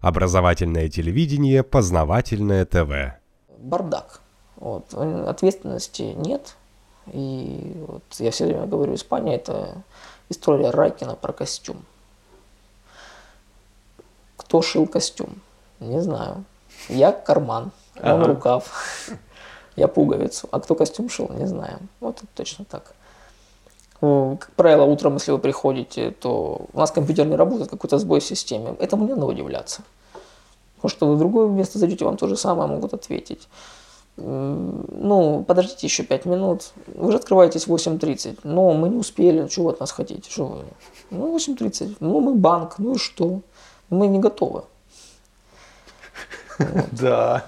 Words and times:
Образовательное 0.00 0.88
телевидение, 0.88 1.62
познавательное 1.62 2.64
ТВ. 2.64 3.18
Бардак. 3.58 4.20
Вот. 4.56 4.94
Ответственности 4.94 6.02
нет. 6.02 6.56
И 7.12 7.74
вот 7.86 8.02
я 8.18 8.30
все 8.30 8.46
время 8.46 8.66
говорю, 8.66 8.94
Испания 8.94 9.36
это 9.36 9.82
история 10.28 10.70
Райкина 10.70 11.14
про 11.14 11.32
костюм. 11.32 11.84
Кто 14.36 14.62
шил 14.62 14.86
костюм? 14.86 15.40
Не 15.80 16.00
знаю. 16.00 16.44
Я 16.88 17.12
карман, 17.12 17.72
он 17.96 18.22
ага. 18.22 18.24
рукав, 18.24 19.08
я 19.76 19.88
пуговицу. 19.88 20.48
А 20.52 20.60
кто 20.60 20.74
костюм 20.74 21.08
шил, 21.08 21.28
не 21.30 21.46
знаю. 21.46 21.78
Вот 22.00 22.18
это 22.18 22.28
точно 22.34 22.64
так. 22.64 22.94
Как 24.00 24.50
правило, 24.54 24.84
утром, 24.84 25.14
если 25.14 25.32
вы 25.32 25.38
приходите, 25.38 26.12
то 26.12 26.66
у 26.72 26.78
нас 26.78 26.92
компьютер 26.92 27.26
не 27.26 27.36
работает, 27.36 27.70
какой-то 27.70 27.98
сбой 27.98 28.20
в 28.20 28.24
системе. 28.24 28.76
Этому 28.78 29.04
не 29.04 29.14
надо 29.14 29.26
удивляться. 29.26 29.82
Может, 30.82 30.96
что 30.96 31.08
вы 31.08 31.16
в 31.16 31.18
другое 31.18 31.48
место 31.48 31.78
зайдете, 31.78 32.04
вам 32.04 32.16
то 32.16 32.28
же 32.28 32.36
самое 32.36 32.68
могут 32.68 32.94
ответить. 32.94 33.48
Ну, 34.16 35.44
подождите 35.46 35.86
еще 35.86 36.02
5 36.02 36.24
минут. 36.26 36.72
Вы 36.94 37.12
же 37.12 37.18
открываетесь 37.18 37.66
в 37.66 37.74
8.30. 37.74 38.40
Но 38.42 38.72
мы 38.72 38.88
не 38.88 38.96
успели. 38.96 39.46
Чего 39.48 39.70
от 39.70 39.80
нас 39.80 39.92
хотите? 39.92 40.28
Что 40.30 40.46
вы? 40.46 40.64
Ну, 41.10 41.36
8.30. 41.36 41.96
Ну, 42.00 42.20
мы 42.20 42.34
банк. 42.34 42.78
Ну 42.78 42.94
и 42.94 42.98
что? 42.98 43.40
Мы 43.90 44.06
не 44.08 44.18
готовы. 44.18 44.62
Да. 46.90 47.44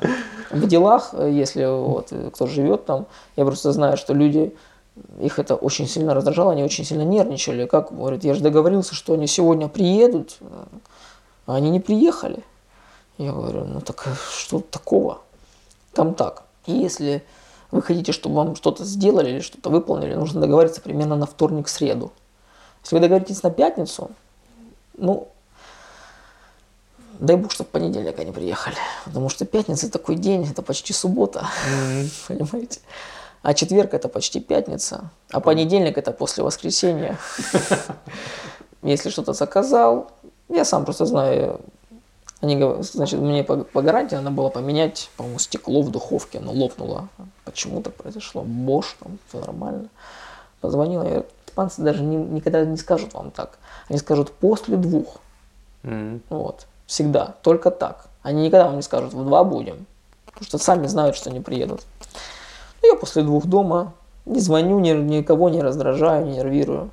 В 0.51 0.67
делах, 0.69 1.15
если 1.15 1.65
вот 1.65 2.13
кто 2.33 2.47
живет 2.47 2.87
там, 2.87 3.07
я 3.37 3.45
просто 3.45 3.73
знаю, 3.73 3.97
что 3.97 4.15
люди 4.15 4.55
их 5.21 5.39
это 5.39 5.55
очень 5.55 5.87
сильно 5.87 6.15
раздражало, 6.15 6.53
они 6.53 6.63
очень 6.63 6.85
сильно 6.85 7.03
нервничали. 7.03 7.67
Как, 7.67 7.95
говорит, 7.95 8.25
я 8.25 8.35
же 8.35 8.41
договорился, 8.41 8.95
что 8.95 9.15
они 9.15 9.27
сегодня 9.27 9.69
приедут, 9.69 10.39
а 11.47 11.55
они 11.55 11.71
не 11.71 11.81
приехали. 11.81 12.43
Я 13.19 13.33
говорю, 13.33 13.65
ну 13.65 13.81
так 13.81 14.07
что 14.37 14.61
такого? 14.61 15.21
Там 15.93 16.15
так. 16.15 16.45
И 16.67 16.73
если 16.73 17.23
вы 17.71 17.83
хотите, 17.83 18.13
чтобы 18.13 18.37
вам 18.37 18.57
что-то 18.57 18.85
сделали 18.85 19.31
или 19.31 19.41
что-то 19.41 19.71
выполнили, 19.71 20.15
нужно 20.15 20.41
договориться 20.41 20.81
примерно 20.81 21.17
на 21.17 21.27
вторник-среду. 21.27 22.13
Если 22.83 22.97
вы 22.97 23.01
договоритесь 23.01 23.43
на 23.43 23.51
пятницу, 23.51 24.11
ну, 24.97 25.29
дай 27.19 27.37
бог, 27.37 27.53
чтобы 27.53 27.69
в 27.69 27.73
понедельник 27.73 28.19
они 28.19 28.33
приехали. 28.33 28.77
Потому 29.05 29.29
что 29.29 29.45
пятница 29.45 29.91
такой 29.91 30.17
день, 30.17 30.47
это 30.51 30.63
почти 30.63 30.93
суббота. 30.93 31.47
Mm-hmm. 31.69 32.11
Понимаете? 32.29 32.81
А 33.43 33.55
четверг 33.55 33.95
это 33.95 34.09
почти 34.09 34.41
пятница, 34.41 35.11
а 35.31 35.41
понедельник 35.41 35.97
это 35.97 36.13
после 36.13 36.45
воскресенья. 36.45 37.19
Если 38.83 39.11
что-то 39.11 39.33
заказал, 39.33 40.11
я 40.49 40.65
сам 40.65 40.85
просто 40.85 41.07
знаю, 41.07 41.61
они, 42.41 42.83
значит, 42.83 43.21
мне 43.21 43.45
по, 43.45 43.59
по 43.59 43.83
гарантии 43.83 44.15
надо 44.15 44.31
было 44.31 44.49
поменять, 44.49 45.11
по-моему, 45.17 45.39
стекло 45.39 45.83
в 45.83 45.91
духовке, 45.91 46.39
оно 46.39 46.53
лопнуло. 46.53 47.09
Почему 47.45 47.83
так 47.83 47.95
произошло? 47.95 48.43
Бош, 48.43 48.97
там, 49.01 49.19
все 49.29 49.41
нормально. 49.41 49.89
Позвонил, 50.61 51.03
я 51.03 51.25
испанцы 51.47 51.83
даже 51.83 52.03
не, 52.03 52.17
никогда 52.17 52.65
не 52.65 52.77
скажут 52.77 53.13
вам 53.15 53.31
так. 53.31 53.59
Они 53.89 53.99
скажут 53.99 54.33
после 54.33 54.77
двух. 54.77 55.17
Mm-hmm. 55.83 56.21
Вот. 56.31 56.67
Всегда. 56.87 57.35
Только 57.43 57.71
так. 57.71 58.07
Они 58.23 58.43
никогда 58.45 58.67
вам 58.67 58.77
не 58.77 58.83
скажут, 58.83 59.13
в 59.13 59.25
два 59.25 59.45
будем. 59.45 59.87
Потому 60.27 60.45
что 60.45 60.59
сами 60.59 60.87
знают, 60.87 61.17
что 61.17 61.31
не 61.31 61.41
приедут. 61.41 61.83
Я 62.83 62.97
после 62.97 63.23
двух 63.23 63.47
дома 63.47 63.95
не 64.27 64.41
звоню, 64.41 64.79
ни, 64.79 64.91
никого 64.91 65.49
не 65.49 65.61
раздражаю, 65.61 66.27
не 66.27 66.37
нервирую. 66.37 66.91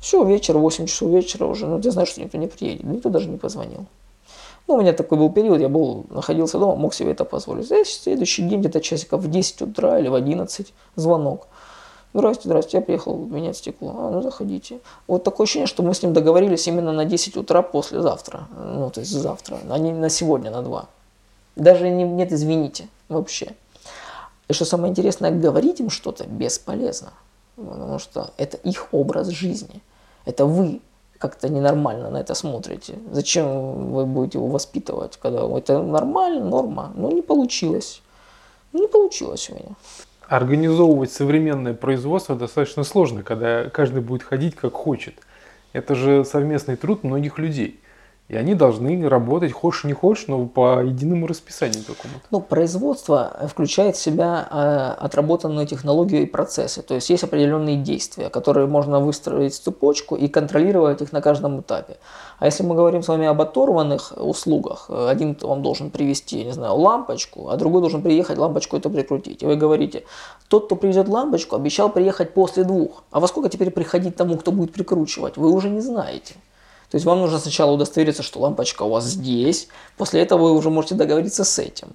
Все, 0.00 0.24
вечер, 0.24 0.56
8 0.56 0.86
часов 0.86 1.10
вечера 1.10 1.46
уже, 1.46 1.66
ну, 1.66 1.80
я 1.80 1.90
знаю, 1.90 2.06
что 2.06 2.20
никто 2.20 2.38
не 2.38 2.46
приедет, 2.46 2.84
никто 2.84 3.08
даже 3.08 3.28
не 3.28 3.36
позвонил. 3.36 3.86
Ну, 4.68 4.74
у 4.74 4.80
меня 4.80 4.92
такой 4.92 5.18
был 5.18 5.30
период, 5.30 5.60
я 5.60 5.68
был, 5.68 6.04
находился 6.10 6.58
дома, 6.58 6.76
мог 6.76 6.94
себе 6.94 7.12
это 7.12 7.24
позволить. 7.24 7.66
Здесь 7.66 8.02
следующий 8.02 8.42
день, 8.42 8.60
где-то 8.60 8.80
часиков 8.80 9.22
в 9.22 9.30
10 9.30 9.62
утра 9.62 9.98
или 9.98 10.08
в 10.08 10.14
11, 10.14 10.72
звонок. 10.94 11.48
Здрасте, 12.14 12.48
здрасте, 12.48 12.76
я 12.78 12.82
приехал 12.82 13.16
менять 13.16 13.56
стекло. 13.56 13.94
А, 13.98 14.10
ну 14.10 14.22
заходите. 14.22 14.80
Вот 15.06 15.24
такое 15.24 15.44
ощущение, 15.44 15.66
что 15.66 15.82
мы 15.82 15.94
с 15.94 16.02
ним 16.02 16.12
договорились 16.12 16.66
именно 16.66 16.92
на 16.92 17.04
10 17.04 17.36
утра 17.36 17.62
послезавтра. 17.62 18.48
Ну, 18.56 18.90
то 18.90 19.00
есть 19.00 19.12
завтра, 19.12 19.58
а 19.68 19.78
не 19.78 19.92
на 19.92 20.08
сегодня, 20.08 20.50
на 20.50 20.62
2. 20.62 20.86
Даже 21.56 21.88
не, 21.90 22.04
нет, 22.04 22.32
извините, 22.32 22.88
вообще. 23.08 23.54
И 24.48 24.52
что 24.52 24.64
самое 24.64 24.90
интересное, 24.90 25.30
говорить 25.30 25.80
им 25.80 25.90
что-то 25.90 26.24
бесполезно, 26.26 27.12
потому 27.56 27.98
что 27.98 28.30
это 28.38 28.56
их 28.56 28.88
образ 28.92 29.28
жизни. 29.28 29.82
Это 30.24 30.46
вы 30.46 30.80
как-то 31.18 31.48
ненормально 31.48 32.10
на 32.10 32.18
это 32.18 32.34
смотрите. 32.34 32.98
Зачем 33.10 33.92
вы 33.92 34.06
будете 34.06 34.38
его 34.38 34.48
воспитывать, 34.48 35.16
когда 35.16 35.44
это 35.58 35.82
нормально, 35.82 36.44
норма? 36.44 36.92
Ну, 36.94 37.10
не 37.10 37.22
получилось. 37.22 38.02
Не 38.72 38.86
получилось 38.86 39.50
у 39.50 39.54
меня. 39.54 39.74
Организовывать 40.28 41.10
современное 41.12 41.74
производство 41.74 42.36
достаточно 42.36 42.84
сложно, 42.84 43.22
когда 43.22 43.68
каждый 43.70 44.00
будет 44.02 44.22
ходить 44.22 44.54
как 44.54 44.74
хочет. 44.74 45.14
Это 45.72 45.94
же 45.94 46.24
совместный 46.24 46.76
труд 46.76 47.02
многих 47.02 47.38
людей. 47.38 47.80
И 48.28 48.36
они 48.36 48.54
должны 48.54 49.08
работать, 49.08 49.52
хочешь 49.52 49.84
не 49.84 49.94
хочешь, 49.94 50.26
но 50.26 50.46
по 50.46 50.82
единому 50.82 51.26
расписанию 51.26 51.82
какому-то. 51.82 52.20
Ну, 52.30 52.40
производство 52.40 53.48
включает 53.48 53.96
в 53.96 54.00
себя 54.00 54.46
э, 54.50 55.04
отработанную 55.04 55.66
технологию 55.66 56.22
и 56.22 56.26
процессы. 56.26 56.82
То 56.82 56.94
есть 56.94 57.08
есть 57.08 57.24
определенные 57.24 57.76
действия, 57.76 58.28
которые 58.28 58.66
можно 58.66 59.00
выстроить 59.00 59.54
в 59.54 59.60
цепочку 59.60 60.14
и 60.14 60.28
контролировать 60.28 61.00
их 61.00 61.12
на 61.12 61.22
каждом 61.22 61.60
этапе. 61.60 61.96
А 62.38 62.44
если 62.44 62.64
мы 62.64 62.74
говорим 62.74 63.02
с 63.02 63.08
вами 63.08 63.26
об 63.26 63.40
оторванных 63.40 64.12
услугах, 64.16 64.90
один 64.90 65.34
вам 65.40 65.62
должен 65.62 65.90
привезти, 65.90 66.44
не 66.44 66.52
знаю, 66.52 66.74
лампочку, 66.74 67.48
а 67.48 67.56
другой 67.56 67.80
должен 67.80 68.02
приехать 68.02 68.36
лампочку 68.36 68.76
это 68.76 68.90
прикрутить. 68.90 69.42
И 69.42 69.46
вы 69.46 69.56
говорите, 69.56 70.04
тот, 70.48 70.66
кто 70.66 70.76
привезет 70.76 71.08
лампочку, 71.08 71.56
обещал 71.56 71.88
приехать 71.88 72.34
после 72.34 72.64
двух. 72.64 73.04
А 73.10 73.20
во 73.20 73.26
сколько 73.26 73.48
теперь 73.48 73.70
приходить 73.70 74.16
тому, 74.16 74.36
кто 74.36 74.52
будет 74.52 74.74
прикручивать? 74.74 75.38
Вы 75.38 75.50
уже 75.50 75.70
не 75.70 75.80
знаете. 75.80 76.34
То 76.90 76.96
есть 76.96 77.04
вам 77.04 77.20
нужно 77.20 77.38
сначала 77.38 77.72
удостовериться, 77.72 78.22
что 78.22 78.40
лампочка 78.40 78.82
у 78.84 78.88
вас 78.90 79.04
здесь, 79.04 79.68
после 79.96 80.22
этого 80.22 80.44
вы 80.44 80.52
уже 80.52 80.70
можете 80.70 80.94
договориться 80.94 81.44
с 81.44 81.58
этим. 81.58 81.88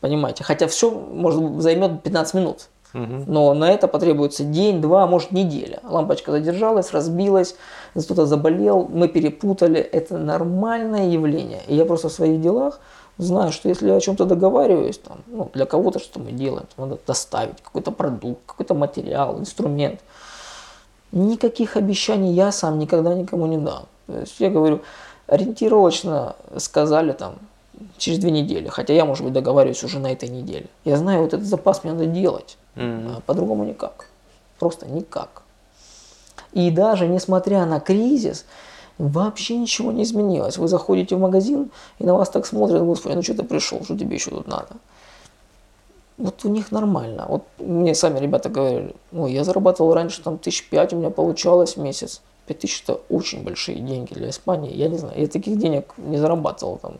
Понимаете? 0.00 0.44
Хотя 0.44 0.66
все 0.68 0.90
может 0.90 1.62
займет 1.62 2.02
15 2.02 2.34
минут. 2.34 2.68
Но 2.92 3.52
на 3.52 3.70
это 3.70 3.88
потребуется 3.88 4.42
день, 4.44 4.80
два, 4.80 5.06
может 5.06 5.30
неделя. 5.30 5.80
Лампочка 5.82 6.32
задержалась, 6.32 6.92
разбилась, 6.92 7.56
кто-то 7.94 8.24
заболел, 8.24 8.88
мы 8.90 9.08
перепутали. 9.08 9.80
Это 9.80 10.16
нормальное 10.16 11.08
явление. 11.08 11.60
И 11.66 11.74
я 11.76 11.84
просто 11.84 12.08
в 12.08 12.12
своих 12.12 12.40
делах 12.40 12.80
знаю, 13.18 13.52
что 13.52 13.68
если 13.68 13.88
я 13.88 13.96
о 13.96 14.00
чем-то 14.00 14.24
договариваюсь, 14.24 14.98
там, 14.98 15.18
ну, 15.26 15.50
для 15.52 15.66
кого-то 15.66 15.98
что 15.98 16.20
мы 16.20 16.32
делаем, 16.32 16.66
надо 16.78 16.98
доставить 17.06 17.60
какой-то 17.62 17.90
продукт, 17.90 18.40
какой-то 18.46 18.74
материал, 18.74 19.38
инструмент. 19.38 20.00
Никаких 21.12 21.76
обещаний 21.76 22.32
я 22.32 22.50
сам 22.50 22.78
никогда 22.78 23.14
никому 23.14 23.46
не 23.46 23.58
дам. 23.58 23.86
Я 24.08 24.50
говорю, 24.50 24.80
ориентировочно 25.26 26.36
сказали 26.58 27.12
там 27.12 27.34
через 27.98 28.18
две 28.18 28.30
недели, 28.30 28.68
хотя 28.68 28.94
я, 28.94 29.04
может 29.04 29.24
быть, 29.24 29.32
договариваюсь 29.32 29.82
уже 29.84 29.98
на 29.98 30.12
этой 30.12 30.28
неделе. 30.28 30.66
Я 30.84 30.96
знаю, 30.96 31.22
вот 31.22 31.34
этот 31.34 31.46
запас 31.46 31.84
мне 31.84 31.92
надо 31.92 32.06
делать, 32.06 32.56
mm-hmm. 32.76 33.22
по-другому 33.26 33.64
никак, 33.64 34.08
просто 34.58 34.86
никак. 34.86 35.42
И 36.52 36.70
даже 36.70 37.06
несмотря 37.06 37.66
на 37.66 37.80
кризис, 37.80 38.46
вообще 38.98 39.56
ничего 39.56 39.92
не 39.92 40.04
изменилось. 40.04 40.56
Вы 40.56 40.68
заходите 40.68 41.16
в 41.16 41.20
магазин, 41.20 41.70
и 41.98 42.04
на 42.04 42.14
вас 42.14 42.30
так 42.30 42.46
смотрят, 42.46 42.82
господи, 42.82 43.14
ну 43.14 43.22
что 43.22 43.34
ты 43.34 43.42
пришел, 43.42 43.84
что 43.84 43.98
тебе 43.98 44.16
еще 44.16 44.30
тут 44.30 44.46
надо? 44.46 44.68
Вот 46.16 46.44
у 46.44 46.48
них 46.48 46.72
нормально. 46.72 47.26
Вот 47.28 47.42
мне 47.58 47.94
сами 47.94 48.18
ребята 48.18 48.48
говорили, 48.48 48.94
ой, 49.12 49.32
я 49.32 49.44
зарабатывал 49.44 49.92
раньше 49.92 50.22
там 50.22 50.38
тысяч 50.38 50.66
пять, 50.70 50.94
у 50.94 50.96
меня 50.96 51.10
получалось 51.10 51.76
в 51.76 51.80
месяц. 51.80 52.22
5000 52.46 52.82
это 52.82 52.94
очень 53.08 53.42
большие 53.42 53.78
деньги 53.78 54.14
для 54.14 54.30
Испании. 54.30 54.74
Я 54.74 54.88
не 54.88 54.98
знаю, 54.98 55.20
я 55.20 55.26
таких 55.26 55.58
денег 55.58 55.92
не 55.96 56.18
зарабатывал 56.18 56.78
там. 56.78 56.98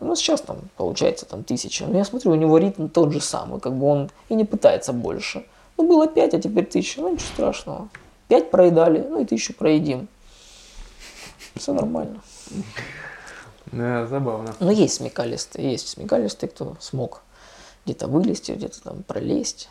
Ну, 0.00 0.16
сейчас 0.16 0.40
там 0.40 0.58
получается 0.76 1.26
там 1.26 1.44
тысяча. 1.44 1.86
Но 1.86 1.98
я 1.98 2.04
смотрю, 2.04 2.32
у 2.32 2.34
него 2.34 2.58
ритм 2.58 2.88
тот 2.88 3.12
же 3.12 3.20
самый, 3.20 3.60
как 3.60 3.74
бы 3.74 3.86
он 3.86 4.10
и 4.28 4.34
не 4.34 4.44
пытается 4.44 4.92
больше. 4.92 5.44
Ну, 5.76 5.86
было 5.88 6.06
5, 6.06 6.34
а 6.34 6.40
теперь 6.40 6.66
тысяча. 6.66 7.00
Ну, 7.00 7.12
ничего 7.12 7.26
страшного. 7.26 7.88
5 8.28 8.50
проедали, 8.50 9.06
ну 9.08 9.20
и 9.20 9.24
тысячу 9.24 9.54
проедим. 9.54 10.08
Все 11.54 11.72
нормально. 11.72 12.20
Да, 13.66 14.06
забавно. 14.06 14.54
Но 14.60 14.70
есть 14.70 14.94
смекалисты, 14.94 15.60
есть 15.62 15.88
смекалисты, 15.88 16.46
кто 16.46 16.76
смог 16.80 17.22
где-то 17.84 18.06
вылезти, 18.06 18.52
где-то 18.52 18.82
там 18.82 19.02
пролезть 19.02 19.68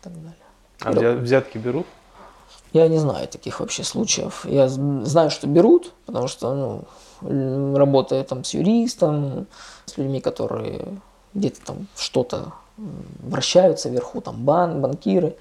и 0.00 0.04
так 0.04 0.12
далее. 0.14 0.36
А 0.80 1.20
взятки 1.20 1.58
берут? 1.58 1.86
Я 2.74 2.88
не 2.88 2.98
знаю 2.98 3.28
таких 3.28 3.60
вообще 3.60 3.84
случаев. 3.84 4.44
Я 4.44 4.68
знаю, 4.68 5.30
что 5.30 5.46
берут, 5.46 5.92
потому 6.06 6.26
что 6.26 6.84
ну, 7.22 7.76
работая 7.76 8.24
там 8.24 8.42
с 8.42 8.52
юристом, 8.52 9.46
с 9.86 9.96
людьми, 9.96 10.20
которые 10.20 10.84
где-то 11.34 11.64
там 11.64 11.86
что-то 11.96 12.52
вращаются 12.76 13.88
вверху, 13.88 14.20
там 14.20 14.44
бан, 14.44 14.80
банкиры, 14.80 15.36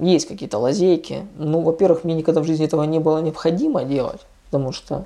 есть 0.00 0.26
какие-то 0.26 0.58
лазейки. 0.58 1.24
Ну, 1.36 1.60
во-первых, 1.60 2.02
мне 2.02 2.14
никогда 2.14 2.40
в 2.40 2.46
жизни 2.46 2.66
этого 2.66 2.82
не 2.82 2.98
было 2.98 3.18
необходимо 3.18 3.84
делать, 3.84 4.20
потому 4.46 4.72
что 4.72 5.04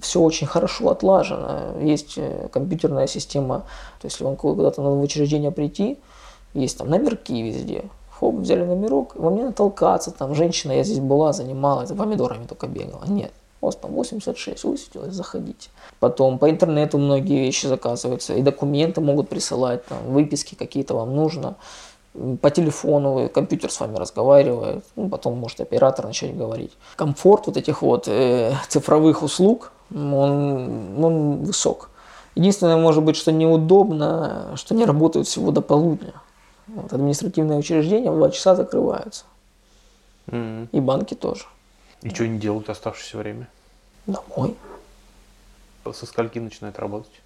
все 0.00 0.22
очень 0.22 0.46
хорошо 0.46 0.88
отлажено. 0.88 1.78
Есть 1.82 2.14
э, 2.16 2.48
компьютерная 2.50 3.06
система, 3.06 3.60
то 4.00 4.06
есть 4.06 4.16
если 4.16 4.24
вам 4.24 4.36
куда-то 4.36 4.80
надо 4.80 4.96
в 4.96 5.02
учреждение 5.02 5.50
прийти, 5.50 5.98
есть 6.54 6.78
там 6.78 6.88
номерки 6.88 7.42
везде. 7.42 7.84
Хоп, 8.18 8.36
взяли 8.36 8.64
номерок, 8.64 9.14
вам 9.16 9.34
не 9.34 9.42
надо 9.42 9.54
толкаться, 9.54 10.10
там 10.10 10.34
женщина, 10.34 10.72
я 10.72 10.84
здесь 10.84 11.00
была, 11.00 11.34
занималась, 11.34 11.90
помидорами 11.90 12.46
только 12.46 12.66
бегала. 12.66 13.04
Нет, 13.06 13.30
у 13.60 13.66
вас 13.66 13.76
там 13.76 13.92
86, 13.92 14.64
высветилось, 14.64 15.12
заходите. 15.12 15.68
Потом 16.00 16.38
по 16.38 16.48
интернету 16.48 16.96
многие 16.96 17.40
вещи 17.40 17.66
заказываются, 17.66 18.34
и 18.34 18.40
документы 18.40 19.02
могут 19.02 19.28
присылать, 19.28 19.84
там, 19.84 19.98
выписки 20.06 20.54
какие-то 20.54 20.94
вам 20.94 21.14
нужно. 21.14 21.56
По 22.40 22.50
телефону 22.50 23.28
компьютер 23.28 23.70
с 23.70 23.78
вами 23.80 23.96
разговаривает, 23.96 24.82
ну, 24.96 25.10
потом 25.10 25.36
может 25.38 25.60
оператор 25.60 26.06
начать 26.06 26.34
говорить. 26.34 26.72
Комфорт 26.96 27.46
вот 27.46 27.58
этих 27.58 27.82
вот 27.82 28.08
э, 28.08 28.54
цифровых 28.68 29.22
услуг, 29.22 29.72
он, 29.94 31.04
он 31.04 31.44
высок. 31.44 31.90
Единственное, 32.34 32.78
может 32.78 33.02
быть, 33.02 33.16
что 33.16 33.30
неудобно, 33.30 34.52
что 34.56 34.74
не 34.74 34.86
работают 34.86 35.26
всего 35.26 35.50
до 35.50 35.60
полудня. 35.60 36.14
Вот, 36.68 36.92
административные 36.92 37.58
учреждения 37.58 38.10
в 38.10 38.16
2 38.16 38.30
часа 38.30 38.54
закрываются. 38.56 39.24
Мгм. 40.26 40.68
И 40.72 40.80
банки 40.80 41.14
тоже. 41.14 41.44
И 42.02 42.10
что 42.10 42.24
они 42.24 42.38
делают 42.38 42.68
оставшееся 42.68 43.18
время? 43.18 43.48
Домой. 44.06 44.56
Со 45.92 46.06
скольки 46.06 46.38
начинают 46.38 46.78
работать? 46.78 47.22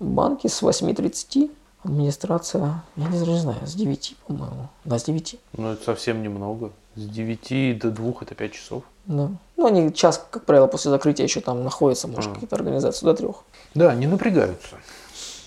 Банки 0.00 0.48
с 0.48 0.62
8.30, 0.62 1.50
администрация, 1.84 2.82
я 2.96 3.08
не, 3.08 3.18
не 3.20 3.38
знаю, 3.38 3.64
с 3.64 3.74
9, 3.74 4.16
по-моему. 4.26 4.68
Да, 4.84 4.98
с 4.98 5.04
9. 5.04 5.38
Ну, 5.56 5.72
это 5.72 5.84
совсем 5.84 6.22
немного. 6.22 6.72
С 6.96 7.02
9 7.06 7.78
до 7.78 7.90
2 7.90 8.12
это 8.22 8.34
5 8.34 8.52
часов. 8.52 8.82
Да. 9.06 9.30
Ну, 9.56 9.66
они 9.66 9.92
час, 9.94 10.24
как 10.30 10.44
правило, 10.44 10.66
после 10.66 10.90
закрытия 10.90 11.24
еще 11.24 11.40
там 11.40 11.62
находятся, 11.62 12.08
может, 12.08 12.32
А. 12.32 12.34
какие-то 12.34 12.56
организации 12.56 13.06
до 13.06 13.14
трех. 13.14 13.44
Да, 13.74 13.94
не 13.94 14.08
напрягаются. 14.08 14.76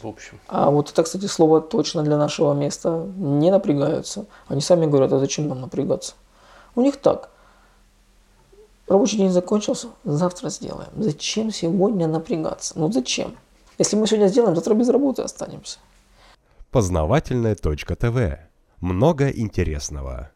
В 0.01 0.07
общем. 0.07 0.39
А 0.47 0.69
вот 0.69 0.91
это, 0.91 1.03
кстати, 1.03 1.25
слово 1.25 1.61
точно 1.61 2.03
для 2.03 2.17
нашего 2.17 2.53
места. 2.53 3.07
Не 3.15 3.51
напрягаются. 3.51 4.25
Они 4.47 4.61
сами 4.61 4.85
говорят, 4.85 5.13
а 5.13 5.19
зачем 5.19 5.47
нам 5.47 5.61
напрягаться? 5.61 6.13
У 6.75 6.81
них 6.81 6.97
так. 6.97 7.29
Рабочий 8.87 9.17
день 9.17 9.31
закончился, 9.31 9.87
завтра 10.03 10.49
сделаем. 10.49 10.89
Зачем 10.95 11.51
сегодня 11.51 12.07
напрягаться? 12.07 12.73
Ну 12.77 12.91
зачем? 12.91 13.35
Если 13.79 13.95
мы 13.95 14.05
сегодня 14.07 14.27
сделаем, 14.27 14.55
завтра 14.55 14.75
без 14.75 14.89
работы 14.89 15.23
останемся. 15.23 15.79
Познавательная 16.71 17.55
точка 17.55 17.95
ТВ. 17.95 18.37
Много 18.81 19.29
интересного. 19.29 20.29